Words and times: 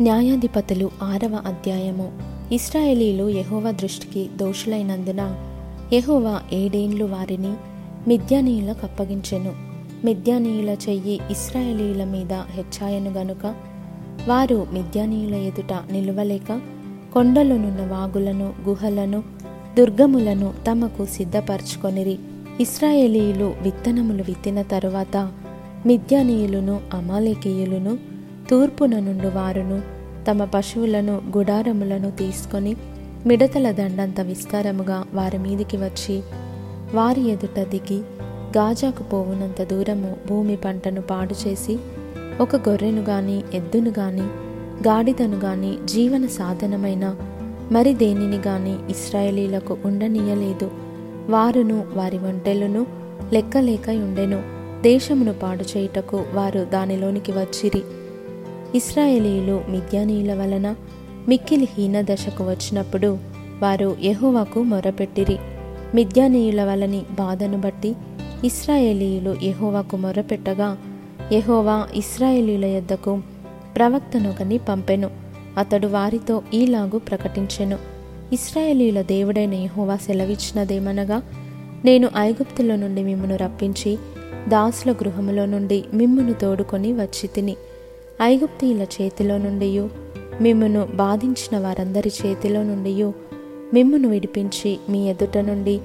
న్యాయాధిపతులు 0.00 0.90
ఆరవ 1.02 1.42
అధ్యాయము. 1.46 2.12
ఇస్రాయేలీలు 2.52 3.28
యహోవ 3.28 3.70
దృష్టికి 3.70 4.28
దోషులైనందున 4.36 5.36
యహోవ 5.92 6.40
ఏడేండ్లు 6.52 7.04
వారిని 7.04 7.54
మిద్యానీయులకు 8.08 8.86
అప్పగించెను. 8.86 9.52
మిద్యానీయుల 10.04 10.68
చెయ్యి 10.68 11.20
ఇస్రాయేలీల 11.30 12.04
మీద 12.04 12.32
హెచ్చాయను 12.32 13.10
గనుక 13.10 13.54
వారు 14.28 14.66
మిద్యానీయుల 14.72 15.34
ఎదుట 15.34 15.72
నిలువలేక 15.72 16.60
కొండలోనున్న 17.14 17.86
వాగులను 17.86 18.52
గుహలను 18.68 19.22
దుర్గములను 19.78 20.54
తమకు 20.70 21.06
సిద్ధపరచుకొనిరి. 21.06 22.18
ఇస్రాయేలీయులు 22.60 23.54
విత్తనములు 23.62 24.22
విత్తిన 24.22 24.62
తరువాత 24.62 25.32
మిద్యానీయులను 25.86 26.80
అమాలేకీయులను 26.94 28.09
తూర్పున 28.50 28.98
నుండి 28.98 29.26
వారును 29.26 29.80
తమ 30.30 30.44
పశువులను 30.44 31.20
గుడారములను 31.36 32.10
తీసుకొని 32.10 32.76
మిడతల 33.26 33.70
దండంత 33.70 34.20
విస్తారముగా 34.20 35.04
వారి 35.14 35.38
మీదికి 35.38 35.76
వచ్చి 35.76 36.22
వారి 36.94 37.28
ఎదుట 37.28 37.60
దిగి 37.60 37.96
గాజాకు 38.56 39.02
పోవునంత 39.02 39.62
దూరము 39.62 40.16
భూమి 40.28 40.56
పంటను 40.56 41.02
పాడు 41.02 41.48
చేసి 41.48 41.78
ఒక 42.40 42.68
గొర్రెను 42.68 43.02
గాని 43.02 43.42
ఎద్దును 43.54 43.92
గాని 43.98 44.22
గాడిదను 44.88 45.38
గాని 45.38 45.78
జీవన 45.84 46.26
సాధనమైన 46.26 47.16
మరి 47.72 47.94
దేనిని 47.94 48.38
గాని 48.46 48.76
ఇస్రాయేలీలకు 48.90 49.76
ఉండనీయలేదు. 49.84 50.70
వారును 51.28 51.84
వారి 51.94 52.18
ఒంటెలను 52.18 52.86
లెక్కలేక 53.32 53.90
ఉండెను. 53.90 54.42
దేశమును 54.82 55.32
పాడు 55.32 55.78
చేయుటకు 55.78 56.24
వారు 56.34 56.66
దానిలోనికి 56.72 57.32
వచ్చిరి. 57.32 57.82
ఇస్రాయేలీయులు 58.74 59.62
మిద్యానీయుల 59.68 60.34
వలన 60.34 60.74
మిక్కిలి 61.28 61.68
హీన 61.78 62.00
దశకు 62.00 62.44
వచ్చినప్పుడు 62.44 63.18
వారు 63.60 63.96
యహోవాకు 64.02 64.62
మొరపెట్టిరి. 64.62 65.38
మిద్యానీయుల 65.94 66.64
వలని 66.64 67.02
బాధను 67.18 67.60
బట్టి 67.60 67.94
ఇస్రాయేలీయులు 68.44 69.36
యహోవాకు 69.42 69.96
మొరపెట్టగా 69.96 70.78
యహోవా 71.32 71.88
ఇస్రాయేలీల 71.94 72.64
యొద్దకు 72.64 73.20
ప్రవక్తనొకని 73.76 74.58
పంపెను. 74.58 75.10
అతడు 75.58 75.86
వారితో 75.86 76.42
ఈలాగు 76.54 76.98
ప్రకటించెను. 76.98 77.78
ఇస్రాయేలీల 78.32 79.02
దేవుడైన 79.02 79.54
యహోవా 79.54 79.96
సెలవిచ్చినదేమనగా 79.96 81.22
నేను 81.84 82.10
ఐగుప్తుల 82.16 82.74
నుండి 82.74 83.02
మిమ్మను 83.02 83.36
రప్పించి 83.36 83.98
దాసుల 84.48 84.92
గృహములో 84.92 85.46
నుండి 85.46 85.84
మిమ్మును 85.94 86.32
తోడుకొని 86.32 86.92
వచ్చి 86.92 87.26
తిని 87.26 87.56
ఐగుప్తీయుల 88.22 88.82
చేతిలో 88.82 89.38
నుండి 89.38 89.88
మిమ్మును 90.40 90.88
బాధించిన 90.94 91.58
వారందరి 91.58 92.12
చేతిలో 92.26 92.62
నుండి 92.62 93.04
మిమ్మును 93.74 94.08
విడిపించి 94.08 94.78
మీ 94.88 95.10
ఎదుట 95.10 95.38
నుండి 95.38 95.80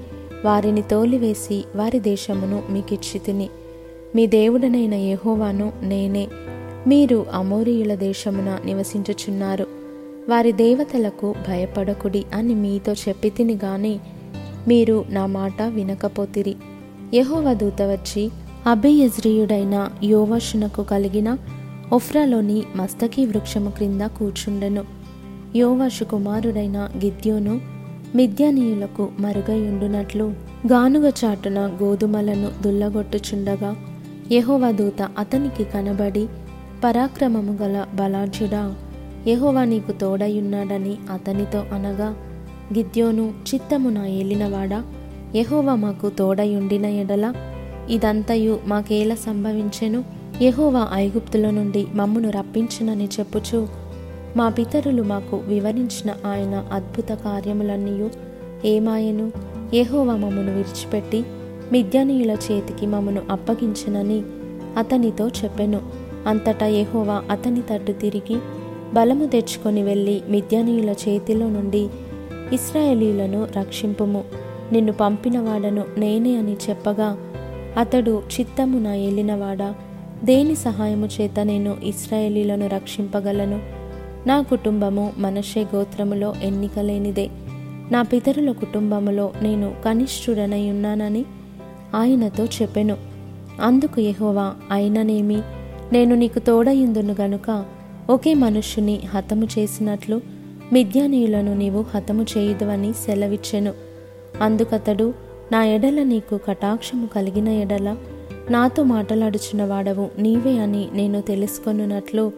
వారిని 0.45 0.81
తోలివేసి 0.81 1.65
వారి 1.75 1.99
దేశమును 1.99 2.63
మీకిచ్చి 2.69 3.19
తిని. 3.19 3.49
మీ 4.15 4.27
దేవుడనైన 4.27 4.93
యహోవాను 4.93 5.73
నేనే. 5.81 6.27
మీరు 6.87 7.25
అమోరీయుల 7.33 7.95
దేశమున 7.95 8.59
నివసించుచున్నారు. 8.65 9.67
వారి 10.29 10.51
దేవతలకు 10.51 11.35
భయపడకుడి 11.47 12.25
అని 12.33 12.53
మీతో 12.53 12.93
చెప్పి 12.93 13.29
తిని 13.29 13.59
గాని 13.63 13.99
మీరు 14.67 15.05
నా 15.09 15.25
మాట 15.25 15.61
వినకపోతిరి. 15.61 16.55
యహోవ 17.13 17.53
దూత 17.53 17.81
వచ్చి 17.81 18.29
అభియజ్రీయుడైన 18.67 19.89
యోవషునకు 20.03 20.83
కలిగిన 20.83 21.37
ఒఫ్రాలోని 21.93 22.63
మస్తకి 22.75 23.25
వృక్షము 23.25 23.69
క్రింద 23.69 24.01
కూర్చుండెను. 24.01 24.83
యోవాషు 25.55 26.03
కుమారుడైన 26.03 26.89
గిద్యోను 26.97 27.61
మిద్యానీయులకు 28.15 29.09
మరుగయుండునట్లు 29.19 30.33
గానుగ 30.67 31.09
చాటున 31.09 31.77
గోధుమలను 31.83 32.61
దుల్లగొట్టుచుండగా 32.61 33.75
యహోవా 34.31 34.71
దూత 34.71 35.09
అతనికి 35.19 35.63
కనబడి 35.63 36.27
పరాక్రమము 36.83 37.57
గల 37.61 37.85
బలాఢ్యుడా 37.95 38.75
యహోవా 39.27 39.63
నీకు 39.63 39.91
తోడయున్నాడని 39.91 40.97
అతనితో 41.13 41.59
అనగా 41.59 42.15
గిద్యోను 42.73 43.33
చిత్తము 43.53 43.89
నా 43.89 44.07
ఏలినవాడా? 44.07 44.83
యహోవా 45.35 45.75
మాకు 45.75 46.09
తోడయుండిన 46.09 46.85
ఎడల 46.85 47.33
ఇదంతయు 47.89 48.59
మాకేల 48.67 49.13
సంభవించెను? 49.13 50.03
యహోవా 50.41 50.89
ఐగుప్తుల 50.93 51.49
నుండి 51.49 51.87
మమ్మును 51.93 52.29
రప్పించునని 52.29 53.05
చెప్పుచు 53.05 53.67
మా 54.37 54.49
పితరులు 54.49 55.03
మాకు 55.03 55.37
వివరించిన 55.37 56.13
ఆయన 56.25 56.67
అద్భుత 56.71 57.09
కార్యములన్నీయు 57.09 58.09
ఏమాయను? 58.65 59.31
యహోవా 59.73 60.15
మమ్మను 60.15 60.55
విడిచిపెట్టి 60.55 61.25
మిద్యానీయుల 61.71 62.31
చేతికి 62.31 62.85
మమ్మను 62.85 63.21
అప్పగించనని 63.29 64.23
అతనితో 64.77 65.27
చెప్పెను. 65.27 65.81
అంతటా 66.27 66.65
యహోవా 66.65 67.23
అతని 67.31 67.61
తట్టు 67.61 67.91
తిరిగి 67.91 68.39
బలము 68.93 69.25
తెచ్చుకొని 69.25 69.83
వెళ్ళి 69.83 70.21
మిద్యానీయుల 70.29 70.89
చేతిలో 70.89 71.49
నుండి 71.49 71.89
ఇస్రాయేలీలను 72.53 73.47
రక్షింపుము. 73.57 74.23
నిన్ను 74.71 74.93
పంపినవాడను 74.93 75.85
నేనే 75.97 76.35
అని 76.35 76.57
చెప్పగా 76.69 77.17
అతడు 77.77 78.21
చిత్తమున 78.39 79.21
నా 79.21 79.75
దేని 80.23 80.55
సహాయము 80.55 81.09
చేత 81.21 81.39
నేను 81.39 81.77
ఇస్రాయేలీలను 81.83 82.67
రక్షింపగలను? 82.67 83.61
నా 84.27 84.41
కుటుంబము 84.41 85.13
మనషే 85.17 85.65
గోత్రములో 85.75 86.33
ఎన్నిక 86.43 86.79
లేనిదే 86.79 87.29
నా 87.91 88.01
పితరుల 88.01 88.51
కుటుంబములో 88.51 89.31
నేను 89.41 89.75
కనిష్ఠుడనై 89.85 90.69
ఉన్నానని 90.69 91.25
ఆయనతో 91.95 92.45
చెప్పెను. 92.45 92.97
అందుకు 93.61 94.01
యహోవా 94.01 94.53
అయిననేమి? 94.71 95.41
నేను 95.93 96.15
నీకు 96.15 96.39
తోడయిందును 96.39 97.15
గనుక 97.21 97.65
ఒకే 98.09 98.33
మనుష్యుని 98.33 98.99
హతము 99.13 99.47
చేసినట్లు 99.59 100.21
మిద్యానీయులను 100.73 101.53
నీవు 101.53 101.85
హతము 101.95 102.25
చేయుదువని 102.37 102.93
సెలవిచ్చెను. 102.93 103.73
అందుకతడు 104.41 105.13
నా 105.51 105.65
ఎడల 105.65 106.03
నీకు 106.03 106.39
కటాక్షము 106.47 107.07
కలిగిన 107.07 107.47
ఎడల 107.47 107.95
నాతో 108.51 108.83
మాటలాడుచున్న 108.83 109.65
వాడవు 109.65 110.09
నీవే 110.19 110.57
అని 110.57 110.89
నేను 110.93 111.21
తెలుసుకొనున్నట్లు 111.21 112.31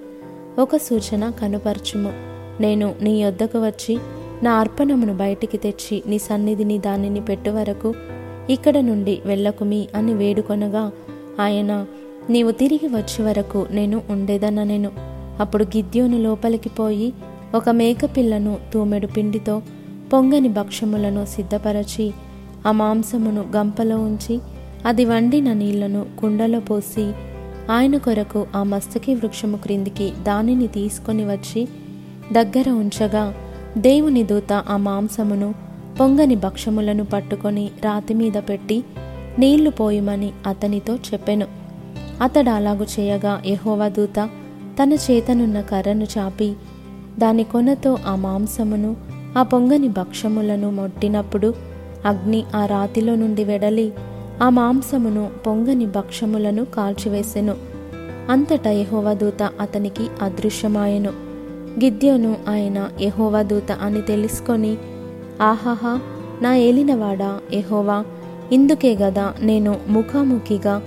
ఒక 0.59 0.77
సూచన 0.77 1.29
కనుపరచుము. 1.29 2.11
నేను 2.61 2.95
నీ 3.01 3.21
యొద్దకు 3.21 3.65
వచ్చి 3.65 3.97
నా 4.43 4.53
అర్పణమును 4.53 5.17
బయటికి 5.17 5.57
తెచ్చి 5.57 6.03
నీ 6.07 6.19
సన్నిధిని 6.19 6.77
దానిని 6.77 7.21
పెట్టు 7.21 7.49
వరకు 7.49 7.93
ఇక్కడ 8.49 8.77
నుండి 8.77 9.21
వెళ్ళకుమి 9.25 9.87
అని 9.95 10.13
వేడుకొనగా 10.13 10.91
ఆయన 11.39 11.85
నీవు 12.29 12.51
తిరిగి 12.51 12.87
వచ్చే 12.87 13.23
వరకు 13.23 13.67
నేను 13.71 14.01
ఉండేదననెను. 14.09 14.91
అప్పుడు 15.39 15.63
గిద్యోను 15.63 16.17
లోపలికి 16.17 16.69
పోయి 16.69 17.13
ఒక 17.55 17.69
మేకపిల్లను 17.69 18.57
తూమెడు 18.73 19.07
పిండితో 19.07 19.61
పొంగని 20.13 20.49
భక్షములను 20.49 21.25
సిద్ధపరచి 21.25 22.11
ఆ 22.67 22.71
మాంసమును 22.71 23.45
గంపలో 23.55 23.97
ఉంచి 23.97 24.39
అది 24.87 25.05
వండిన 25.05 25.53
నీళ్ళను 25.53 26.05
కుండలో 26.19 26.59
పోసి 26.59 27.11
ఆయన 27.71 27.97
కొరకు 27.97 28.47
ఆ 28.55 28.63
మస్తకి 28.63 29.15
వృక్షము 29.15 29.57
క్రిందికి 29.57 30.13
దానిని 30.23 30.67
తీసుకొని 30.67 31.23
వచ్చి 31.25 31.67
దగ్గర 32.31 32.69
ఉంచగా 32.69 33.33
దేవుని 33.77 34.23
దూత 34.23 34.53
ఆ 34.53 34.77
మాంసమును 34.77 35.55
పొంగని 35.99 36.35
భక్షములను 36.35 37.05
పట్టుకొని 37.05 37.69
రాతి 37.83 38.13
మీద 38.13 38.33
పెట్టి 38.33 38.83
నీళ్ళు 39.39 39.69
పోయమని 39.69 40.31
అతనితో 40.47 40.95
చెప్పెను. 40.95 41.47
అతడు 42.21 42.49
అలాగు 42.49 42.85
చేయగా 42.99 43.41
యహోవా 43.45 43.87
దూత 43.87 44.29
తన 44.83 44.93
చేతనున్న 44.93 45.61
కర్రను 45.61 46.07
చాపి 46.17 46.53
దాని 47.19 47.43
కొనతో 47.43 47.97
ఆ 48.07 48.15
మాంసమును 48.15 48.95
ఆ 49.37 49.43
పొంగని 49.43 49.87
భక్షములను 49.87 50.71
మొట్టినప్పుడు 50.71 51.53
అగ్ని 52.05 52.43
ఆ 52.55 52.65
రాతిలో 52.65 53.15
నుండి 53.15 53.43
వెడలి 53.43 53.93
ఆ 54.43 54.49
మాంసమును 54.49 55.29
పొంగని 55.47 55.85
భక్షములను 55.85 56.65
కాల్చివేసెను. 56.65 57.55
అంతటా 58.29 58.71
యహోవదూత 58.71 59.49
అతనికి 59.59 60.07
అదృశ్యమాయెను. 60.21 61.09
గిద్యోను 61.83 62.37
ఆయన 62.49 62.89
యహోవదూత 63.01 63.71
అని 63.71 64.01
తెలుసుకొని 64.01 64.77
ఆహాహా 65.41 65.99
నా 66.41 66.55
ఏలినవాడా 66.55 67.39
యహోవా? 67.53 68.05
ఇందుకే 68.51 68.95
గదా 68.95 69.33
నేను 69.39 69.75
ముఖాముఖిగా 69.89 70.81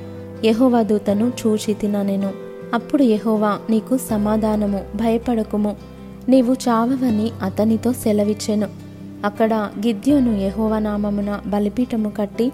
యహోవదూతను 0.44 1.32
చూచి 1.46 1.74
తిననెను 1.74 2.30
అప్పుడు 2.74 3.02
యహోవా 3.02 3.58
నీకు 3.70 3.96
సమాధానము 3.96 4.80
భయపడకుము. 4.94 5.76
నీవు 6.28 6.52
చావవని 6.52 7.30
అతనితో 7.42 7.92
సెలవిచ్చెను. 7.92 8.68
అక్కడ 9.24 9.54
గిద్యోను 9.54 10.40
యహోవా 10.40 10.78
నామమున 10.78 11.40
బలిపీఠము 11.46 12.08
కట్టి 12.08 12.52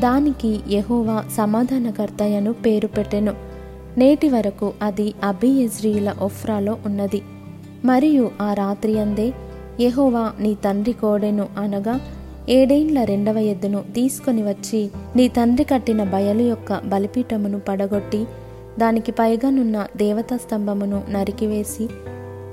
దానికి 0.00 0.60
యహోవా 0.70 1.24
సమాధానకర్తయను 1.36 2.52
పేరు 2.52 2.86
పెట్టెను. 2.86 3.34
నేటి 3.98 4.28
వరకు 4.28 4.72
అది 4.82 5.14
అబియజ్రీల 5.24 6.14
ఒఫ్రాలో 6.22 6.76
ఉన్నది. 6.86 7.22
మరియు 7.84 8.30
ఆ 8.40 8.54
రాత్రి 8.54 9.00
అందే 9.00 9.32
యహోవా 9.80 10.32
నీ 10.40 10.54
తండ్రి 10.54 10.92
కోడెను 10.92 11.48
అనగా 11.58 12.00
ఏడేండ్ల 12.48 13.04
రెండవ 13.04 13.38
ఎద్దును 13.38 13.84
తీసుకొని 13.94 14.42
వచ్చి 14.42 14.90
నీ 15.16 15.28
తండ్రి 15.28 15.64
కట్టిన 15.64 16.04
బయలు 16.04 16.42
యొక్క 16.42 16.80
బలిపీఠమును 16.80 17.60
పడగొట్టి 17.60 18.24
దానికి 18.78 19.12
పైగానున్న 19.12 19.86
దేవతా 19.96 20.36
స్తంభమును 20.36 21.02
నరికివేసి 21.10 21.88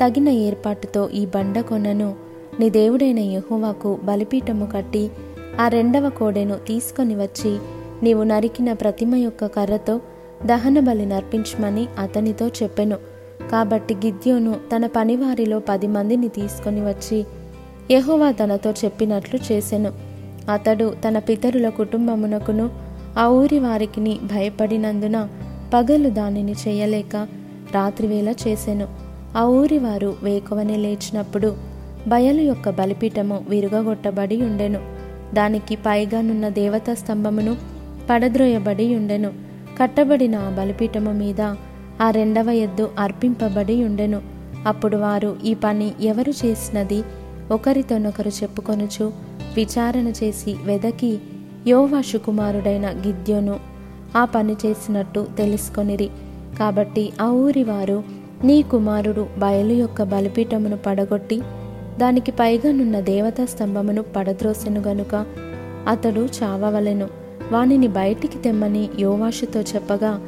తగిన 0.01 0.29
ఏర్పాటుతో 0.29 1.09
ఈ 1.09 1.25
బండ 1.25 1.59
కొనను. 1.59 2.15
నీ 2.59 2.69
దేవుడైన 2.69 3.19
యహోవాకు 3.19 3.99
బలిపీఠము 4.03 4.65
కట్టి 4.65 5.11
ఆ 5.61 5.67
రెండవ 5.67 6.09
కోడెను 6.09 6.55
తీసుకొని 6.67 7.15
వచ్చి 7.15 7.57
నీవు 8.03 8.23
నరికిన 8.23 8.73
ప్రతిమ 8.73 9.15
యొక్క 9.15 9.45
కర్రతో 9.45 10.01
దహన 10.45 10.79
బలి 10.79 11.05
నర్పించమని 11.05 11.87
అతనితో 11.99 12.47
చెప్పెను. 12.47 12.97
కాబట్టి 13.51 13.93
గిద్యోను 13.95 14.55
తన 14.75 14.85
పనివారిలో 14.85 15.59
పది 15.59 15.87
మందిని 15.87 16.27
తీసుకొని 16.27 16.81
వచ్చి 16.81 17.25
యహోవా 17.91 18.31
తనతో 18.31 18.71
చెప్పినట్లు 18.71 19.39
చేసెను. 19.51 19.91
అతడు 20.51 20.93
తన 21.07 21.19
పితరుల 21.19 21.69
కుటుంబమునకును 21.69 22.69
ఆ 23.17 23.27
ఊరి 23.27 23.59
వారికిని 23.59 24.19
భయపడినందున 24.23 25.27
పగలు 25.73 26.09
దానిని 26.09 26.55
చేయలేక 26.67 27.15
రాత్రివేళ 27.73 28.29
చేసెను. 28.47 28.87
ఆ 29.37 29.43
ఊరి 29.43 29.77
వారు 29.77 30.15
వేకువనే 30.23 30.77
లేచినప్పుడు 30.77 31.55
బయలు 32.07 32.41
యొక్క 32.41 32.69
బలిపీఠము 32.69 33.45
విరుగగొట్టబడి 33.49 34.37
ఉండెను. 34.41 35.00
దానికి 35.33 35.75
పైగానున్న 35.75 36.49
దేవతా 36.49 36.93
స్తంభమును 36.93 37.57
పడద్రోయబడి 38.09 38.95
ఉండెను. 38.95 39.31
కట్టబడిన 39.79 40.35
ఆ 40.35 40.49
బలిపీఠము 40.49 41.11
మీద 41.11 41.41
ఆ 42.01 42.09
రెండవ 42.11 42.49
ఎద్దు 42.49 42.89
అర్పింపబడి 42.99 43.83
ఉండెను. 43.83 44.21
అప్పుడు 44.65 44.97
వారు 44.97 45.35
ఈ 45.45 45.53
పని 45.53 45.91
ఎవరు 46.01 46.33
చేసినది 46.45 47.03
ఒకరితోనొకరు 47.51 48.29
చెప్పుకొనుచు 48.29 49.13
విచారణ 49.55 50.07
చేసి 50.07 50.55
వెదకి 50.63 51.19
యోవాషు 51.67 52.17
కుమారుడైన 52.17 52.89
గిద్యోను 52.89 53.59
ఆ 54.17 54.25
పని 54.25 54.55
చేసినట్టు 54.65 55.27
తెలుసుకొనిరి. 55.37 56.09
కాబట్టి 56.59 57.13
ఆ 57.21 57.25
ఊరి 57.25 57.63
వారు 57.63 58.03
నీ 58.43 58.61
కుమారుడు 58.61 59.27
బయలు 59.37 59.73
యొక్క 59.73 60.03
బలిపీఠమును 60.03 60.77
పడగొట్టి 60.77 61.41
దానికి 61.97 62.31
పైగానున్న 62.31 62.99
దేవతా 62.99 63.45
స్తంభమును 63.45 64.01
పడద్రోసెను 64.01 64.81
గనుక 64.81 65.25
అతడు 65.88 66.27
చావవలెను. 66.43 67.07
వానిని 67.51 67.88
బయటికి 67.88 68.38
తెమ్మని 68.38 68.89
యోవాషుతో 68.99 69.61
చెప్పగా 69.61 70.21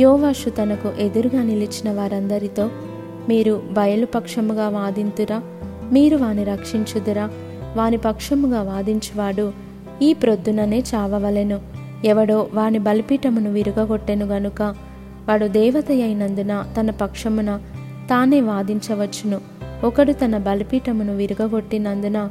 యోవాషు 0.00 0.50
తనకు 0.50 0.92
ఎదురుగా 0.98 1.42
నిలిచిన 1.42 1.92
వారందరితో 1.92 2.70
మీరు 3.28 3.62
బయలుపక్షముగా 3.72 4.68
వాదింతురా? 4.68 5.42
మీరు 5.92 6.16
వాని 6.16 6.44
రక్షించుదురా? 6.44 7.30
వాని 7.76 7.96
పక్షముగా 7.96 8.62
వాదించువాడు 8.62 9.52
ఈ 10.02 10.12
ప్రొద్దుననే 10.12 10.82
చావవలెను. 10.94 11.60
ఎవడో 12.04 12.48
వాని 12.54 12.78
బలిపీఠమును 12.78 13.52
విరుగగొట్టెను 13.52 14.26
గనుక 14.26 14.62
వాడు 15.28 15.46
దేవత 15.46 15.84
అయినందున 15.90 16.64
తన 16.80 16.90
పక్షమున 16.90 17.60
తానే 18.10 18.40
వాదించవచ్చును. 18.40 19.51
ఒకడు 19.84 20.12
తన 20.12 20.38
బలిపీఠమును 20.38 21.16
విరగగొట్టినందున 21.16 22.30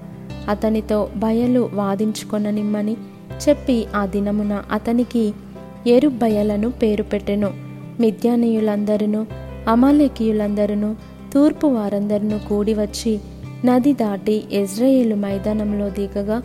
అతనితో 0.49 1.09
బయలు 1.15 1.69
వాదించుకొననిమ్మని 1.73 2.97
చెప్పి 3.49 3.85
ఆ 3.95 4.05
దినమున 4.05 4.63
అతనికి 4.71 5.33
ఎరుబయలను 5.87 6.71
పేరు 6.71 7.03
పెట్టెను. 7.03 7.53
మిద్యానీయులందరూ 7.99 9.25
అమాలేకీయులందరూ 9.67 10.95
తూర్పు 11.33 11.67
వారందరూ 11.67 12.47
కూడి 12.49 12.73
వచ్చి 12.73 13.19
నది 13.65 13.93
దాటి 13.93 14.43
ఇజ్రాయేలు 14.51 15.15
మైదానంలో 15.15 15.89
దిగగా 15.89 16.43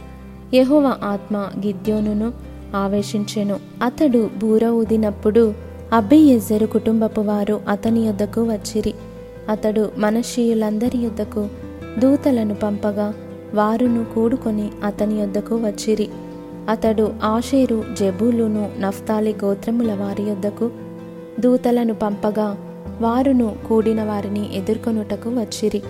యహోవ 0.54 0.86
ఆత్మ 0.86 1.48
గిద్యోనును 1.66 2.32
ఆవేశించెను. 2.76 3.56
అతడు 3.82 4.30
బూర 4.38 4.66
ఊదినప్పుడు 4.66 5.54
అబ్బియెజ్జరు 5.92 6.66
కుటుంబపు 6.66 7.20
వారు 7.20 7.60
అతని 7.68 8.00
యొద్దకు 8.00 8.42
వచ్చిరి. 8.42 8.94
అతడు 9.48 9.90
మనషీయులందరి 9.98 10.98
యొద్దకు 10.98 11.48
దూతలను 11.98 12.54
పంపగా 12.54 13.14
వారును 13.54 14.04
కూడుకొని 14.14 14.70
అతని 14.84 15.20
యొద్దకు 15.20 15.56
వచ్చిరి. 15.56 16.08
అతడు 16.68 17.12
ఆషేరు 17.22 17.84
జబూలును 17.92 18.70
నఫ్తాలి 18.80 19.34
గోత్రముల 19.44 19.94
వారి 19.94 20.22
యొద్దకు 20.22 20.70
దూతలను 21.40 21.94
పంపగా 21.94 22.56
వారును 23.00 23.56
కూడిన 23.68 24.02
వారిని 24.02 24.56
ఎదుర్కొనుటకు 24.56 25.30
వచ్చిరి. 25.30 25.82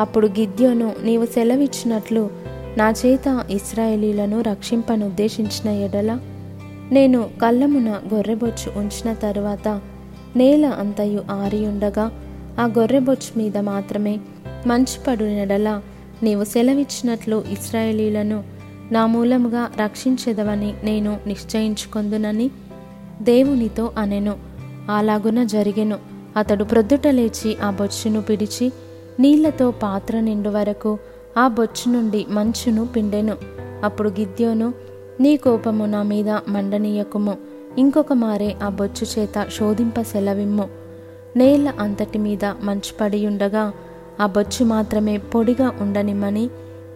అప్పుడు 0.00 0.26
గిద్యోను 0.26 0.94
నీవు 1.02 1.26
సెలవిచ్చినట్లు 1.26 2.30
నా 2.76 2.90
చేత 2.90 3.44
ఇస్రాయేలీలను 3.50 4.40
రక్షింపనుద్దేశించిన 4.40 5.70
ఎడల 5.70 6.18
నేను 6.92 7.28
కళ్ళమున 7.42 8.00
గొర్రెబొచ్చు 8.14 8.78
ఉంచిన 8.78 9.12
తరువాత 9.12 9.80
నేల 10.36 10.66
అంతయు 10.66 11.20
ఆరియుండగా 11.30 12.10
ఆ 12.60 12.66
గొర్రెబొచ్చు 12.66 13.38
మీద 13.38 13.58
మాత్రమే 13.58 14.20
మంచు 14.66 15.04
పడునెడల 15.08 15.80
నీవు 16.22 16.44
సెలవిచ్చినట్లు 16.44 17.44
ఇస్రాయేలీలను 17.50 18.44
నా 18.92 19.06
మూలముగా 19.06 19.70
రక్షించెదవని 19.84 20.74
నేను 20.84 21.18
నిశ్చయించుకొందునని 21.26 22.50
దేవునితో 23.22 23.92
అనెను. 23.98 24.36
అలాగున 24.94 25.44
జరిగెను. 25.44 25.98
అతడు 26.36 26.64
ప్రొద్దుట 26.64 27.06
లేచి 27.06 27.56
ఆ 27.56 27.70
బొచ్చును 27.70 28.22
పిడిచి 28.22 28.72
నీళ్ళతో 29.20 29.70
పాత్ర 29.70 30.20
నిండు 30.20 30.48
వరకు 30.48 30.98
ఆ 31.38 31.48
బొచ్చు 31.48 31.92
నుండి 31.92 32.26
మంచును 32.28 32.86
పిండెను. 32.86 33.36
అప్పుడు 33.84 34.08
గిద్యోను 34.08 34.74
నీ 35.20 35.36
కోపము 35.36 35.86
నా 35.86 36.02
మీద 36.02 36.28
మండనీయకుము. 36.28 37.34
ఇంకొక 37.78 38.12
మారే 38.12 38.56
ఆ 38.62 38.68
బొచ్చు 38.68 39.20
చేత 39.20 39.46
శోధింప 39.58 40.00
సెలవిమ్ము. 40.00 40.85
నేల 41.36 41.72
అంతటి 41.78 42.18
మీద 42.18 42.44
మంచు 42.44 42.92
పడి 43.00 43.26
ఉండగా 43.26 43.72
ఆ 44.20 44.26
బొచ్చు 44.26 44.64
మాత్రమే 44.64 45.18
పొడిగా 45.18 45.72
ఉండనిమ్మని 45.80 46.50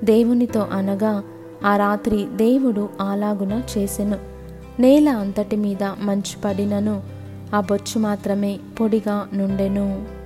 దేవునితో 0.04 0.60
అనగా 0.60 1.22
ఆ 1.64 1.76
రాత్రి 1.76 2.26
దేవుడు 2.37 2.88
అలాగున 3.00 3.62
చేసెను. 3.78 4.19
నేల 4.81 5.08
అంతటి 5.08 5.56
మీద 5.56 5.82
మంచు 5.82 6.42
పడినను 6.44 7.02
ఆ 7.54 7.60
బొచ్చు 7.60 8.00
మాత్రమే 8.00 8.58
పొడిగా 8.81 9.28
నుండెను. 9.32 10.19